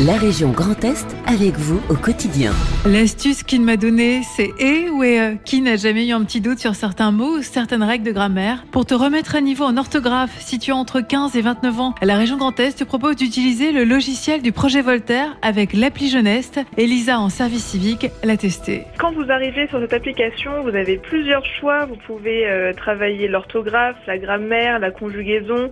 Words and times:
La 0.00 0.14
région 0.14 0.50
Grand 0.50 0.82
Est 0.82 1.16
avec 1.24 1.54
vous 1.54 1.80
au 1.88 1.94
quotidien. 1.94 2.50
L'astuce 2.84 3.44
qu'il 3.44 3.62
m'a 3.62 3.76
donnée, 3.76 4.22
c'est 4.36 4.50
et 4.58 4.90
ou 4.90 5.04
et 5.04 5.20
euh, 5.20 5.34
qui 5.44 5.60
n'a 5.60 5.76
jamais 5.76 6.08
eu 6.08 6.10
un 6.10 6.24
petit 6.24 6.40
doute 6.40 6.58
sur 6.58 6.74
certains 6.74 7.12
mots 7.12 7.38
ou 7.38 7.42
certaines 7.42 7.84
règles 7.84 8.04
de 8.04 8.10
grammaire 8.10 8.64
Pour 8.72 8.86
te 8.86 8.94
remettre 8.94 9.36
à 9.36 9.40
niveau 9.40 9.62
en 9.62 9.76
orthographe, 9.76 10.34
si 10.40 10.58
tu 10.58 10.72
as 10.72 10.74
entre 10.74 11.00
15 11.00 11.36
et 11.36 11.42
29 11.42 11.80
ans, 11.80 11.94
la 12.02 12.16
région 12.16 12.36
Grand 12.36 12.58
Est 12.58 12.76
te 12.76 12.82
propose 12.82 13.14
d'utiliser 13.14 13.70
le 13.70 13.84
logiciel 13.84 14.42
du 14.42 14.50
projet 14.50 14.82
Voltaire 14.82 15.36
avec 15.42 15.72
l'appli 15.72 16.08
Jeuneste. 16.10 16.58
Elisa 16.76 17.20
en 17.20 17.28
service 17.28 17.64
civique 17.64 18.08
l'a 18.24 18.36
testé. 18.36 18.82
Quand 18.98 19.12
vous 19.12 19.30
arrivez 19.30 19.68
sur 19.68 19.78
cette 19.78 19.92
application, 19.92 20.60
vous 20.62 20.74
avez 20.74 20.96
plusieurs 20.96 21.46
choix. 21.46 21.86
Vous 21.86 21.98
pouvez 22.04 22.48
euh, 22.48 22.72
travailler 22.72 23.28
l'orthographe, 23.28 23.98
la 24.08 24.18
grammaire, 24.18 24.80
la 24.80 24.90
conjugaison, 24.90 25.70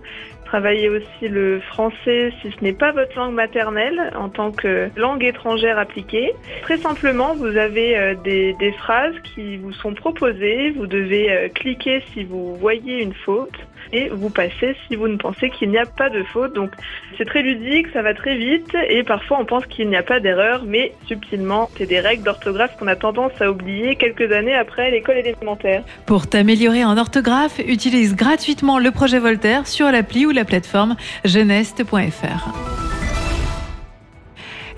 travailler 0.53 0.87
aussi 0.87 1.27
le 1.29 1.59
français 1.61 2.31
si 2.39 2.51
ce 2.51 2.63
n'est 2.63 2.73
pas 2.73 2.91
votre 2.91 3.17
langue 3.17 3.33
maternelle 3.33 4.13
en 4.15 4.29
tant 4.29 4.51
que 4.51 4.87
langue 4.95 5.23
étrangère 5.23 5.79
appliquée. 5.79 6.31
Très 6.61 6.77
simplement, 6.77 7.33
vous 7.33 7.57
avez 7.57 7.97
euh, 7.97 8.13
des, 8.23 8.53
des 8.59 8.71
phrases 8.73 9.15
qui 9.23 9.57
vous 9.57 9.73
sont 9.73 9.95
proposées. 9.95 10.69
Vous 10.69 10.85
devez 10.85 11.31
euh, 11.31 11.49
cliquer 11.49 12.03
si 12.13 12.23
vous 12.23 12.55
voyez 12.57 13.01
une 13.01 13.15
faute 13.15 13.57
et 13.93 14.09
vous 14.09 14.29
passez 14.29 14.75
si 14.87 14.95
vous 14.95 15.07
ne 15.07 15.15
pensez 15.15 15.49
qu'il 15.51 15.69
n'y 15.69 15.77
a 15.77 15.85
pas 15.85 16.09
de 16.09 16.23
faute. 16.23 16.53
Donc 16.53 16.71
c'est 17.17 17.25
très 17.25 17.41
ludique, 17.41 17.87
ça 17.93 18.01
va 18.01 18.13
très 18.13 18.35
vite 18.35 18.75
et 18.89 19.03
parfois 19.03 19.37
on 19.39 19.45
pense 19.45 19.65
qu'il 19.67 19.87
n'y 19.87 19.95
a 19.95 20.03
pas 20.03 20.19
d'erreur, 20.19 20.63
mais 20.65 20.93
subtilement, 21.07 21.69
c'est 21.77 21.85
des 21.85 21.99
règles 21.99 22.23
d'orthographe 22.23 22.75
qu'on 22.77 22.87
a 22.87 22.95
tendance 22.95 23.39
à 23.39 23.49
oublier 23.49 23.95
quelques 23.95 24.31
années 24.31 24.55
après 24.55 24.91
l'école 24.91 25.17
élémentaire. 25.17 25.83
Pour 26.05 26.27
t'améliorer 26.27 26.83
en 26.83 26.97
orthographe, 26.97 27.59
utilise 27.59 28.15
gratuitement 28.15 28.79
le 28.79 28.91
projet 28.91 29.19
Voltaire 29.19 29.67
sur 29.67 29.91
l'appli 29.91 30.25
ou 30.25 30.31
la 30.31 30.43
plateforme 30.43 30.95
jeuneste.fr. 31.23 32.49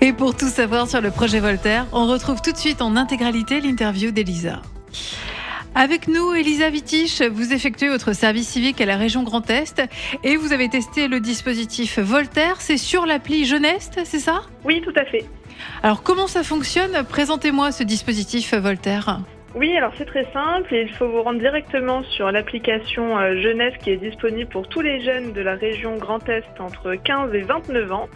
Et 0.02 0.12
pour 0.12 0.36
tout 0.36 0.48
savoir 0.48 0.88
sur 0.88 1.00
le 1.00 1.10
projet 1.10 1.40
Voltaire, 1.40 1.86
on 1.92 2.06
retrouve 2.06 2.42
tout 2.42 2.52
de 2.52 2.56
suite 2.58 2.82
en 2.82 2.96
intégralité 2.96 3.60
l'interview 3.60 4.10
d'Elisa. 4.10 4.60
Avec 5.78 6.08
nous, 6.08 6.32
Elisa 6.32 6.70
Vitiche, 6.70 7.20
vous 7.20 7.52
effectuez 7.52 7.90
votre 7.90 8.14
service 8.14 8.48
civique 8.48 8.80
à 8.80 8.86
la 8.86 8.96
région 8.96 9.24
Grand 9.24 9.50
Est 9.50 9.82
et 10.24 10.36
vous 10.36 10.54
avez 10.54 10.70
testé 10.70 11.06
le 11.06 11.20
dispositif 11.20 11.98
Voltaire. 11.98 12.62
C'est 12.62 12.78
sur 12.78 13.04
l'appli 13.04 13.44
Jeuneste, 13.44 14.00
c'est 14.04 14.18
ça? 14.18 14.40
Oui, 14.64 14.80
tout 14.80 14.94
à 14.96 15.04
fait. 15.04 15.26
Alors 15.82 16.02
comment 16.02 16.28
ça 16.28 16.42
fonctionne? 16.42 17.04
Présentez-moi 17.06 17.72
ce 17.72 17.84
dispositif 17.84 18.54
Voltaire. 18.54 19.20
Oui, 19.54 19.76
alors 19.76 19.92
c'est 19.98 20.06
très 20.06 20.24
simple 20.32 20.74
il 20.74 20.90
faut 20.94 21.08
vous 21.08 21.22
rendre 21.22 21.40
directement 21.40 22.02
sur 22.04 22.32
l'application 22.32 23.18
euh, 23.18 23.38
Jeunesse 23.42 23.74
qui 23.82 23.90
est 23.90 23.98
disponible 23.98 24.48
pour 24.48 24.68
tous 24.68 24.80
les 24.80 25.04
jeunes 25.04 25.34
de 25.34 25.42
la 25.42 25.56
région 25.56 25.98
Grand 25.98 26.26
Est 26.26 26.58
entre 26.58 26.94
15 26.94 27.34
et 27.34 27.42
29 27.42 27.92
ans. 27.92 28.08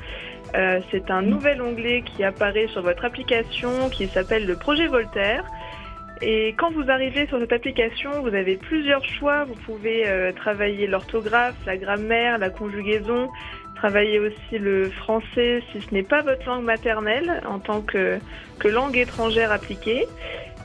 Euh, 0.54 0.80
c'est 0.90 1.10
un 1.10 1.20
nouvel 1.20 1.60
onglet 1.60 2.04
qui 2.06 2.24
apparaît 2.24 2.68
sur 2.68 2.80
votre 2.80 3.04
application 3.04 3.90
qui 3.90 4.06
s'appelle 4.06 4.46
le 4.46 4.56
projet 4.56 4.86
Voltaire. 4.86 5.44
Et 6.22 6.54
quand 6.58 6.70
vous 6.72 6.90
arrivez 6.90 7.26
sur 7.28 7.38
cette 7.38 7.52
application, 7.52 8.20
vous 8.20 8.34
avez 8.34 8.56
plusieurs 8.56 9.04
choix. 9.04 9.44
Vous 9.44 9.54
pouvez 9.54 10.06
euh, 10.06 10.32
travailler 10.32 10.86
l'orthographe, 10.86 11.54
la 11.66 11.76
grammaire, 11.78 12.38
la 12.38 12.50
conjugaison, 12.50 13.28
travailler 13.74 14.18
aussi 14.18 14.58
le 14.58 14.90
français 14.90 15.62
si 15.72 15.80
ce 15.80 15.94
n'est 15.94 16.02
pas 16.02 16.20
votre 16.20 16.46
langue 16.46 16.64
maternelle 16.64 17.40
en 17.46 17.58
tant 17.58 17.80
que, 17.80 18.18
que 18.58 18.68
langue 18.68 18.96
étrangère 18.96 19.50
appliquée. 19.50 20.06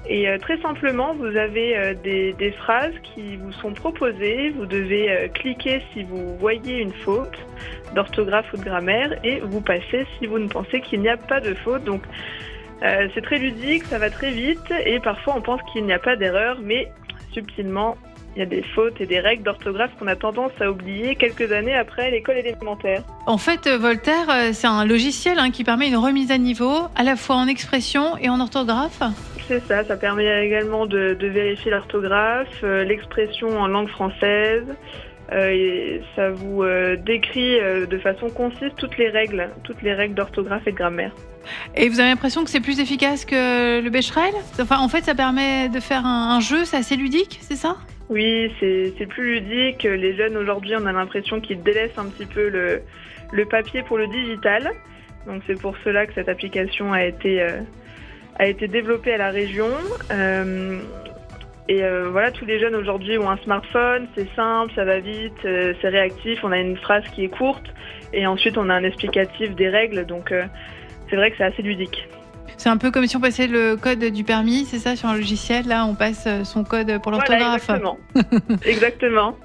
Et 0.07 0.29
euh, 0.29 0.37
très 0.37 0.59
simplement, 0.61 1.15
vous 1.15 1.35
avez 1.35 1.75
euh, 1.77 1.93
des, 1.95 2.33
des, 2.33 2.51
phrases 2.51 2.93
qui 3.01 3.37
vous 3.37 3.51
sont 3.53 3.73
proposées. 3.73 4.51
Vous 4.51 4.67
devez 4.67 5.09
euh, 5.09 5.27
cliquer 5.29 5.81
si 5.93 6.03
vous 6.03 6.37
voyez 6.37 6.79
une 6.79 6.93
faute 6.93 7.37
d'orthographe 7.95 8.45
ou 8.53 8.57
de 8.57 8.63
grammaire 8.63 9.17
et 9.23 9.39
vous 9.39 9.61
passez 9.61 10.05
si 10.19 10.27
vous 10.27 10.37
ne 10.37 10.47
pensez 10.47 10.81
qu'il 10.81 11.01
n'y 11.01 11.09
a 11.09 11.17
pas 11.17 11.39
de 11.39 11.55
faute. 11.55 11.83
Donc 11.85 12.03
c'est 12.81 13.21
très 13.21 13.37
ludique, 13.37 13.83
ça 13.85 13.97
va 13.97 14.09
très 14.09 14.31
vite 14.31 14.71
et 14.85 14.99
parfois 14.99 15.35
on 15.37 15.41
pense 15.41 15.61
qu'il 15.71 15.85
n'y 15.85 15.93
a 15.93 15.99
pas 15.99 16.15
d'erreur, 16.15 16.57
mais 16.61 16.91
subtilement 17.33 17.97
il 18.35 18.39
y 18.39 18.41
a 18.41 18.45
des 18.45 18.63
fautes 18.75 18.99
et 18.99 19.05
des 19.05 19.21
règles 19.21 19.43
d'orthographe 19.43 19.91
qu'on 19.97 20.07
a 20.07 20.15
tendance 20.17 20.51
à 20.59 20.69
oublier 20.69 21.15
quelques 21.15 21.53
années 21.53 21.75
après 21.75 22.11
l'école 22.11 22.37
élémentaire. 22.37 23.01
En 23.27 23.37
fait, 23.37 23.69
Voltaire, 23.69 24.53
c'est 24.53 24.67
un 24.67 24.83
logiciel 24.83 25.39
hein, 25.39 25.51
qui 25.51 25.63
permet 25.63 25.87
une 25.87 25.95
remise 25.95 26.31
à 26.31 26.37
niveau 26.37 26.89
à 26.97 27.03
la 27.03 27.15
fois 27.15 27.37
en 27.37 27.47
expression 27.47 28.17
et 28.17 28.27
en 28.27 28.41
orthographe 28.41 29.01
c'est 29.47 29.63
ça, 29.67 29.83
ça 29.83 29.95
permet 29.95 30.45
également 30.45 30.85
de, 30.85 31.13
de 31.13 31.27
vérifier 31.27 31.71
l'orthographe, 31.71 32.61
euh, 32.63 32.83
l'expression 32.83 33.59
en 33.59 33.67
langue 33.67 33.89
française. 33.89 34.65
Euh, 35.31 35.49
et 35.49 36.01
ça 36.15 36.29
vous 36.29 36.63
euh, 36.63 36.95
décrit 36.95 37.59
euh, 37.59 37.85
de 37.85 37.97
façon 37.97 38.29
concise 38.29 38.71
toutes 38.77 38.97
les 38.97 39.09
règles, 39.09 39.49
toutes 39.63 39.81
les 39.81 39.93
règles 39.93 40.13
d'orthographe 40.13 40.67
et 40.67 40.71
de 40.71 40.77
grammaire. 40.77 41.11
Et 41.75 41.89
vous 41.89 41.99
avez 41.99 42.09
l'impression 42.09 42.43
que 42.43 42.49
c'est 42.49 42.59
plus 42.59 42.79
efficace 42.79 43.25
que 43.25 43.81
le 43.81 43.89
Becherel? 43.89 44.33
Enfin, 44.59 44.79
en 44.79 44.87
fait, 44.87 45.03
ça 45.03 45.15
permet 45.15 45.69
de 45.69 45.79
faire 45.79 46.05
un, 46.05 46.35
un 46.35 46.39
jeu, 46.39 46.65
c'est 46.65 46.77
assez 46.77 46.95
ludique, 46.95 47.39
c'est 47.41 47.55
ça? 47.55 47.77
Oui, 48.09 48.51
c'est 48.59 49.07
plus 49.07 49.39
ludique. 49.39 49.83
Les 49.83 50.15
jeunes 50.15 50.37
aujourd'hui, 50.37 50.75
on 50.79 50.85
a 50.85 50.91
l'impression 50.91 51.41
qu'ils 51.41 51.63
délaissent 51.63 51.97
un 51.97 52.05
petit 52.05 52.25
peu 52.25 52.49
le, 52.49 52.81
le, 53.31 53.45
papier 53.45 53.81
pour 53.81 53.97
le 53.97 54.07
digital. 54.07 54.71
Donc 55.25 55.41
c'est 55.47 55.59
pour 55.59 55.75
cela 55.83 56.05
que 56.05 56.13
cette 56.13 56.29
application 56.29 56.93
a 56.93 57.03
été 57.03 57.41
euh, 57.41 57.61
a 58.37 58.45
été 58.45 58.67
développé 58.67 59.13
à 59.13 59.17
la 59.17 59.31
région. 59.31 59.69
Euh, 60.11 60.79
et 61.67 61.83
euh, 61.83 62.09
voilà, 62.11 62.31
tous 62.31 62.45
les 62.45 62.59
jeunes 62.59 62.75
aujourd'hui 62.75 63.17
ont 63.17 63.29
un 63.29 63.37
smartphone, 63.37 64.07
c'est 64.15 64.27
simple, 64.35 64.71
ça 64.75 64.85
va 64.85 64.99
vite, 64.99 65.33
euh, 65.45 65.73
c'est 65.81 65.89
réactif, 65.89 66.43
on 66.43 66.51
a 66.51 66.59
une 66.59 66.77
phrase 66.77 67.03
qui 67.13 67.23
est 67.23 67.29
courte 67.29 67.65
et 68.13 68.27
ensuite 68.27 68.57
on 68.57 68.69
a 68.69 68.73
un 68.75 68.83
explicatif 68.83 69.55
des 69.55 69.69
règles, 69.69 70.05
donc 70.05 70.31
euh, 70.31 70.45
c'est 71.09 71.15
vrai 71.15 71.31
que 71.31 71.37
c'est 71.37 71.43
assez 71.43 71.63
ludique. 71.63 72.07
C'est 72.57 72.69
un 72.69 72.77
peu 72.77 72.91
comme 72.91 73.07
si 73.07 73.17
on 73.17 73.19
passait 73.19 73.47
le 73.47 73.77
code 73.77 73.99
du 73.99 74.23
permis, 74.23 74.65
c'est 74.65 74.77
ça, 74.77 74.95
sur 74.95 75.09
un 75.09 75.15
logiciel, 75.15 75.67
là 75.67 75.85
on 75.85 75.95
passe 75.95 76.27
son 76.43 76.63
code 76.63 77.01
pour 77.01 77.11
l'orthographe. 77.11 77.65
Voilà, 77.65 77.95
exactement. 78.13 78.57
exactement. 78.65 79.37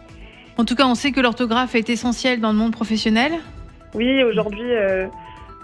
En 0.58 0.64
tout 0.66 0.74
cas, 0.74 0.86
on 0.86 0.94
sait 0.94 1.10
que 1.12 1.20
l'orthographe 1.20 1.74
est 1.74 1.88
essentielle 1.88 2.40
dans 2.40 2.52
le 2.52 2.58
monde 2.58 2.72
professionnel. 2.72 3.32
Oui, 3.94 4.22
aujourd'hui 4.22 4.70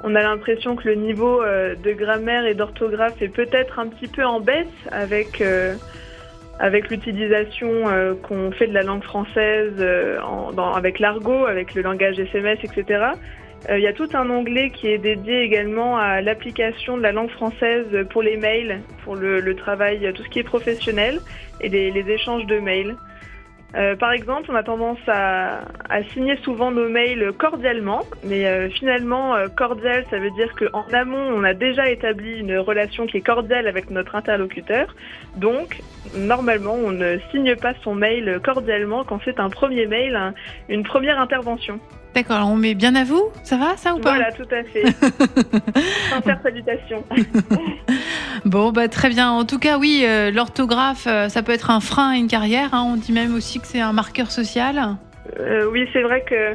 on 0.03 0.15
a 0.15 0.23
l'impression 0.23 0.75
que 0.75 0.89
le 0.89 0.95
niveau 0.95 1.43
de 1.43 1.93
grammaire 1.93 2.47
et 2.47 2.55
d'orthographe 2.55 3.21
est 3.21 3.29
peut-être 3.29 3.79
un 3.79 3.89
petit 3.89 4.09
peu 4.09 4.25
en 4.25 4.41
baisse 4.41 4.67
avec, 4.91 5.43
avec 6.59 6.89
l'utilisation 6.91 7.89
euh, 7.89 8.15
qu'on 8.15 8.51
fait 8.51 8.67
de 8.67 8.75
la 8.75 8.83
langue 8.83 9.03
française 9.03 9.75
en, 10.23 10.53
dans, 10.53 10.73
avec 10.73 10.99
l'argot, 10.99 11.47
avec 11.47 11.75
le 11.75 11.83
langage 11.83 12.19
SMS, 12.19 12.59
etc. 12.63 13.11
Il 13.69 13.81
y 13.81 13.87
a 13.89 13.93
tout 13.93 14.09
un 14.13 14.31
onglet 14.31 14.71
qui 14.71 14.87
est 14.87 14.99
dédié 14.99 15.41
également 15.41 15.99
à 15.99 16.21
l'application 16.21 16.97
de 16.97 17.03
la 17.03 17.11
langue 17.11 17.31
française 17.31 17.87
pour 18.11 18.23
les 18.23 18.37
mails, 18.37 18.81
pour 19.03 19.17
le, 19.17 19.41
le 19.41 19.57
travail, 19.57 20.13
tout 20.15 20.23
ce 20.23 20.29
qui 20.29 20.39
est 20.39 20.45
professionnel 20.45 21.21
et 21.61 21.69
les 21.69 22.11
échanges 22.11 22.47
de 22.47 22.61
mails. 22.61 22.95
Euh, 23.75 23.97
par 23.97 24.13
exemple, 24.13 24.51
on 24.51 24.55
a 24.55 24.63
tendance 24.63 24.99
à, 25.07 25.63
à, 25.91 26.03
signer 26.15 26.37
souvent 26.39 26.71
nos 26.71 26.89
mails 26.89 27.33
cordialement, 27.37 28.05
mais 28.25 28.47
euh, 28.47 28.71
finalement, 28.71 29.35
euh, 29.35 29.49
cordial, 29.49 30.05
ça 30.09 30.19
veut 30.19 30.31
dire 30.31 30.55
qu'en 30.55 30.85
amont, 30.93 31.33
on 31.35 31.45
a 31.45 31.53
déjà 31.53 31.91
établi 31.91 32.39
une 32.39 32.57
relation 32.59 33.07
qui 33.07 33.19
est 33.19 33.23
cordiale 33.23 33.67
avec 33.67 33.91
notre 33.91 34.15
interlocuteur. 34.15 34.95
Donc, 35.37 35.83
normalement, 36.17 36.75
on 36.75 36.93
ne 36.93 37.19
signe 37.31 37.57
pas 37.57 37.75
son 37.83 37.95
mail 37.95 38.41
cordialement 38.43 39.05
quand 39.05 39.21
c'est 39.25 39.41
un 39.41 39.51
premier 39.51 39.87
mail, 39.87 40.33
une 40.69 40.85
première 40.85 41.21
intervention. 41.21 41.81
D'accord, 42.15 42.49
on 42.49 42.57
met 42.57 42.75
bien 42.75 42.95
à 42.95 43.05
vous, 43.05 43.29
ça 43.43 43.59
va? 43.59 43.77
Ça 43.77 43.95
ou 43.95 43.99
pas? 43.99 44.15
Voilà, 44.15 44.33
tout 44.33 44.49
à 44.51 44.65
fait. 44.65 44.85
Sincère 46.09 46.41
salutation. 46.43 47.05
bon, 48.47 48.73
bah 48.73 48.89
très 48.89 49.09
bien. 49.09 49.31
En 49.31 49.45
tout 49.45 49.59
cas, 49.59 49.79
oui, 49.79 50.05
euh, 50.05 50.31
l'orthographe, 50.31 51.07
euh, 51.07 51.29
ça 51.29 51.43
peut 51.43 51.53
être 51.53 51.71
un 51.71 51.81
frein 51.81 52.13
à 52.13 52.17
une 52.17 52.29
carrière. 52.29 52.73
Hein. 52.73 52.85
On 52.93 52.97
dit 52.97 53.13
même 53.13 53.35
aussi 53.35 53.61
que 53.61 53.67
c'est 53.67 53.81
un 53.81 53.93
marqueur 53.93 54.31
social. 54.31 54.97
Euh, 55.39 55.69
oui, 55.71 55.89
c'est 55.93 56.03
vrai 56.03 56.23
que 56.23 56.55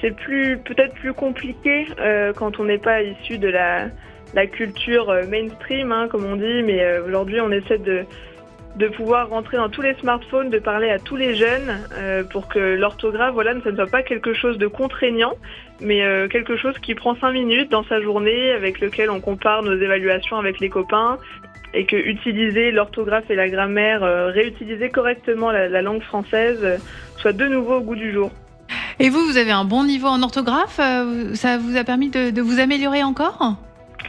c'est 0.00 0.14
peut-être 0.16 0.94
plus 0.94 1.12
compliqué 1.12 1.86
quand 2.36 2.60
on 2.60 2.64
n'est 2.64 2.78
pas 2.78 3.02
issu 3.02 3.38
de 3.38 3.48
la, 3.48 3.86
la 4.34 4.46
culture 4.46 5.14
mainstream, 5.30 5.90
hein, 5.92 6.08
comme 6.10 6.24
on 6.24 6.36
dit. 6.36 6.62
Mais 6.64 6.98
aujourd'hui, 6.98 7.40
on 7.40 7.50
essaie 7.50 7.78
de 7.78 8.04
de 8.76 8.88
pouvoir 8.88 9.30
rentrer 9.30 9.56
dans 9.56 9.70
tous 9.70 9.80
les 9.80 9.94
smartphones, 9.94 10.50
de 10.50 10.58
parler 10.58 10.90
à 10.90 10.98
tous 10.98 11.16
les 11.16 11.34
jeunes 11.34 11.78
euh, 11.94 12.22
pour 12.24 12.46
que 12.48 12.58
l'orthographe, 12.58 13.32
voilà, 13.32 13.54
ne 13.54 13.60
soit 13.60 13.86
pas 13.86 14.02
quelque 14.02 14.34
chose 14.34 14.58
de 14.58 14.66
contraignant, 14.66 15.32
mais 15.80 16.02
euh, 16.02 16.28
quelque 16.28 16.56
chose 16.56 16.74
qui 16.80 16.94
prend 16.94 17.16
cinq 17.16 17.32
minutes 17.32 17.70
dans 17.70 17.84
sa 17.84 18.00
journée, 18.02 18.52
avec 18.52 18.80
lequel 18.80 19.10
on 19.10 19.20
compare 19.20 19.62
nos 19.62 19.74
évaluations 19.74 20.36
avec 20.36 20.60
les 20.60 20.68
copains, 20.68 21.16
et 21.72 21.86
que 21.86 21.96
utiliser 21.96 22.70
l'orthographe 22.70 23.30
et 23.30 23.34
la 23.34 23.48
grammaire, 23.48 24.04
euh, 24.04 24.28
réutiliser 24.28 24.90
correctement 24.90 25.50
la, 25.50 25.68
la 25.68 25.80
langue 25.80 26.02
française, 26.02 26.78
soit 27.16 27.32
de 27.32 27.46
nouveau 27.46 27.76
au 27.76 27.80
goût 27.80 27.96
du 27.96 28.12
jour. 28.12 28.30
Et 28.98 29.08
vous, 29.08 29.24
vous 29.24 29.38
avez 29.38 29.52
un 29.52 29.64
bon 29.64 29.84
niveau 29.84 30.08
en 30.08 30.22
orthographe 30.22 30.80
Ça 31.34 31.58
vous 31.58 31.76
a 31.76 31.84
permis 31.84 32.08
de 32.08 32.40
vous 32.40 32.60
améliorer 32.60 33.02
encore? 33.02 33.56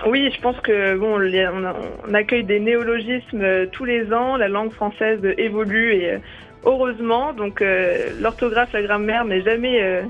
Oui, 0.05 0.31
je 0.33 0.41
pense 0.41 0.59
que 0.61 0.95
bon, 0.95 1.19
on, 1.19 2.13
accueille 2.13 2.43
des 2.43 2.59
néologismes 2.59 3.41
euh, 3.41 3.65
tous 3.71 3.85
les 3.85 4.13
ans. 4.13 4.37
La 4.37 4.47
langue 4.47 4.71
française 4.71 5.19
évolue 5.37 5.93
et 5.93 6.11
euh, 6.11 6.17
heureusement, 6.65 7.33
donc 7.33 7.61
euh, 7.61 8.09
l'orthographe, 8.19 8.73
la 8.73 8.83
grammaire 8.83 9.25
n'est 9.25 9.41
jamais 9.41 10.03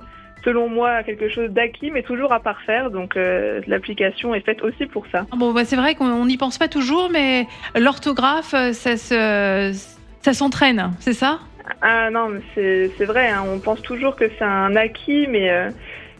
selon 0.43 0.69
moi, 0.69 1.03
quelque 1.03 1.29
chose 1.29 1.49
d'acquis, 1.49 1.91
mais 1.91 2.03
toujours 2.03 2.31
à 2.31 2.39
parfaire. 2.39 2.91
Donc 2.91 3.17
l'application 3.67 4.33
est 4.33 4.41
faite 4.41 4.61
aussi 4.61 4.85
pour 4.85 5.05
ça. 5.11 5.25
Bon, 5.35 5.53
bah, 5.53 5.65
c'est 5.65 5.75
vrai 5.75 5.95
qu'on 5.95 6.25
n'y 6.25 6.37
pense 6.37 6.57
pas 6.57 6.67
toujours, 6.67 7.09
mais 7.11 7.47
l'orthographe, 7.75 8.55
ça 8.71 8.97
se, 8.97 9.71
ça 10.21 10.33
s'entraîne, 10.33 10.91
c'est 10.99 11.13
ça? 11.13 11.39
Ah 11.81 12.09
non, 12.11 12.29
c'est 12.55 13.05
vrai. 13.05 13.29
Hein. 13.29 13.43
on 13.53 13.59
pense 13.59 13.81
toujours 13.81 14.15
que 14.15 14.25
c'est 14.37 14.45
un 14.45 14.75
acquis, 14.77 15.27
mais 15.27 15.51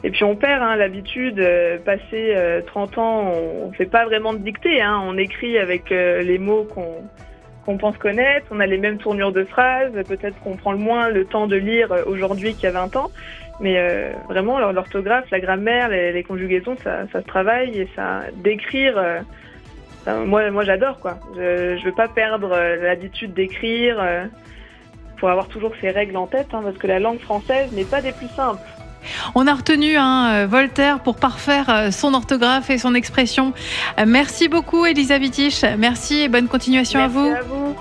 et 0.03 0.11
puis 0.11 0.23
on 0.23 0.35
perd 0.35 0.61
hein, 0.61 0.75
l'habitude, 0.75 1.39
euh, 1.39 1.77
passé 1.79 2.35
30 2.67 2.97
ans, 2.97 3.31
on 3.31 3.69
ne 3.69 3.73
fait 3.73 3.85
pas 3.85 4.05
vraiment 4.05 4.33
de 4.33 4.39
dictée, 4.39 4.81
hein, 4.81 5.01
on 5.03 5.17
écrit 5.17 5.57
avec 5.57 5.89
les 5.89 6.37
mots 6.37 6.67
qu'on 7.65 7.77
pense 7.77 7.97
connaître, 7.97 8.47
on 8.51 8.59
a 8.59 8.65
les 8.65 8.77
mêmes 8.77 8.97
tournures 8.97 9.31
de 9.31 9.43
phrases, 9.43 9.91
peut-être 10.07 10.39
qu'on 10.39 10.55
prend 10.55 10.71
le 10.71 10.77
moins 10.77 11.09
le 11.09 11.25
temps 11.25 11.47
de 11.47 11.55
lire 11.55 11.93
aujourd'hui 12.05 12.53
qu'il 12.53 12.63
y 12.63 12.67
a 12.67 12.71
20 12.71 12.95
ans, 12.95 13.11
mais 13.59 13.77
euh, 13.77 14.11
vraiment 14.29 14.59
l'orthographe, 14.71 15.29
la 15.31 15.39
grammaire, 15.39 15.89
les, 15.89 16.23
conjugaisons, 16.23 16.75
ça, 16.83 17.07
se 17.11 17.17
travaille 17.17 17.79
et 17.79 17.89
ça 17.95 18.21
d'écrire. 18.35 18.97
Euh, 18.97 20.25
moi, 20.25 20.63
j'adore 20.63 20.99
quoi. 20.99 21.17
Je, 21.35 21.77
je 21.77 21.85
veux 21.85 21.91
pas 21.91 22.07
perdre 22.07 22.49
l'habitude 22.49 23.33
d'écrire 23.33 23.97
pour 25.17 25.29
avoir 25.29 25.47
toujours 25.47 25.73
ces 25.81 25.89
règles 25.89 26.15
en 26.17 26.27
tête, 26.27 26.47
hein, 26.53 26.61
parce 26.63 26.77
que 26.77 26.87
la 26.87 26.99
langue 26.99 27.19
française 27.19 27.71
n'est 27.73 27.85
pas 27.85 28.01
des 28.01 28.11
plus 28.11 28.29
simples. 28.29 28.61
On 29.35 29.47
a 29.47 29.53
retenu 29.53 29.97
hein, 29.97 30.29
euh, 30.29 30.47
Voltaire 30.47 30.99
pour 30.99 31.15
parfaire 31.15 31.69
euh, 31.69 31.91
son 31.91 32.13
orthographe 32.13 32.69
et 32.69 32.77
son 32.77 32.93
expression. 32.95 33.53
Euh, 33.99 34.05
merci 34.07 34.47
beaucoup, 34.47 34.85
Elisa 34.85 35.17
Merci 35.77 36.21
et 36.21 36.29
bonne 36.29 36.47
continuation 36.47 36.99
à 36.99 37.07
vous. 37.07 37.29
À 37.29 37.41
vous. 37.41 37.75